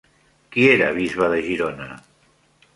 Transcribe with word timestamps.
Qui 0.55 0.65
era 0.69 0.87
bisbe 0.97 1.29
de 1.35 1.39
Girona? 1.51 1.87